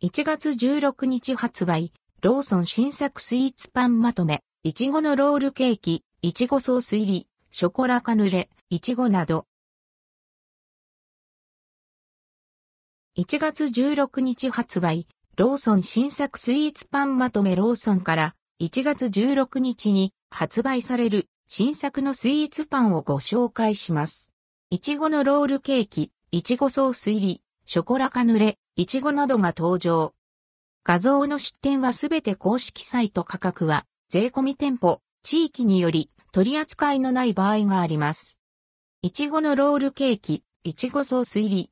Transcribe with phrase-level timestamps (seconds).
[0.00, 9.46] 1月16日発売、ローソン新作スイーツパンまとめ、いちごのロールケーキ、いちごソース入り、ショコラカヌレ、いちごなど。
[13.18, 24.32] 1月16日発売、ローソン新作スイーツパンまとめローソンから1月16日に発売される新作のスイーツパンをご紹介します。
[24.70, 30.14] いちごのロールケーキ、いちごソース入り、ショコラカヌレ、いちごなどが登場。
[30.84, 38.38] 画像の出展はすべて公式サイト価格は、税込み店舗、地域により取り扱いのない場合があります。
[39.02, 41.70] いちごのロールケーキ、いちごソース入り。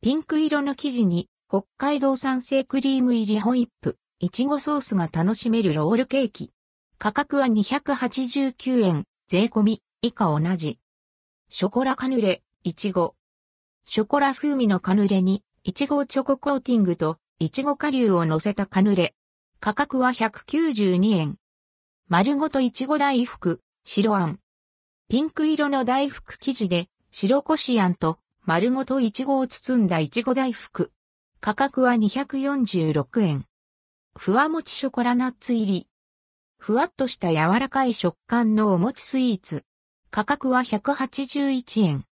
[0.00, 6.52] ピンク色の生地に、北海道産生クリーム入りホイップ、いちごソースが楽しめるロールケーキ。
[6.96, 10.78] 価格は289円、税込み、以下同じ。
[11.50, 13.14] ショコラカヌレ、いちご。
[13.84, 19.14] ショコラ風味のカヌレに、いちごチョココーティングと、いちご顆粒を乗せたカヌレ。
[19.60, 21.36] 価格は192円。
[22.08, 24.40] 丸ごといちご大福、白あん。
[25.10, 30.92] ピンク色の大福生地で、白こしあんと、丸ごといちごを包んだいちご大福。
[31.42, 33.44] 価格は246円。
[34.16, 35.88] ふわもちショコラナッツ入り。
[36.56, 39.64] ふわっとした柔らかい食感のお餅スイーツ。
[40.10, 42.06] 価格は181円。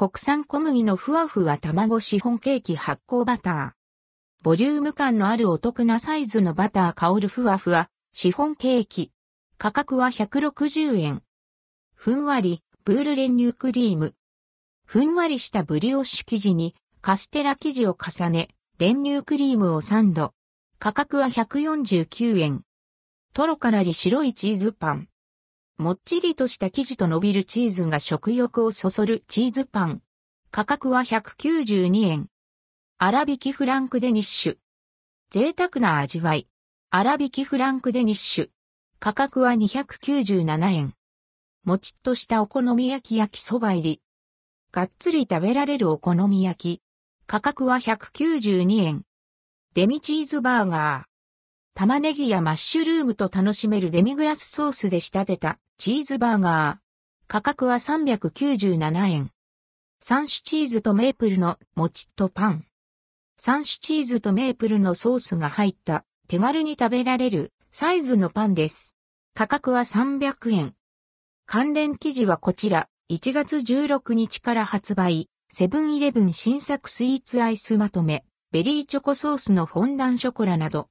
[0.00, 3.70] 国産小麦のふわふわ卵シフォンケーキ発酵バター。
[4.42, 9.12] ボリューム感のあるお得なサイズのバター香るふわふわシフォンケーキ。
[9.58, 11.22] 価格は160円。
[11.94, 14.14] ふんわりブール練乳クリーム。
[14.86, 18.48] ふんわりしたブリオッシュ生地にカステラ生地を重ね、
[18.78, 20.32] 練乳クリームをサンド。
[20.78, 22.62] 価格は149円。
[23.34, 25.09] トロからり白いチーズパン。
[25.80, 30.02] もっちりとした生地と伸びるチーズが食欲をそそるチーズパン。
[30.50, 32.26] 価格は192円。
[32.98, 34.58] 粗挽きフランクデニッシュ。
[35.30, 36.46] 贅沢な味わい。
[36.92, 38.50] 粗挽きフランクデニッシュ。
[38.98, 40.92] 価格は297円。
[41.64, 44.02] もちっとしたお好み焼き焼きそば入り。
[44.72, 46.82] がっつり食べられるお好み焼き。
[47.26, 49.04] 価格は192円。
[49.72, 51.10] デミチーズバーガー。
[51.74, 56.78] 玉ねぎやマッシュルームと楽しめるデミグラスソースで仕立てたチーズバーガー。
[57.26, 59.30] 価格は397円。
[60.04, 62.66] 3種チーズとメープルのもちっとパン。
[63.40, 68.98] 3種チーズとメープルのソースが入った手軽に食べられるサイズのパンです。
[69.34, 70.74] 価格は300円。
[71.46, 80.88] 関連記事はこちら、1月16日から発売、セブンイレブン新作スイーツアイスまとめ、ベリーチョコソースのフォンダンショコラなど、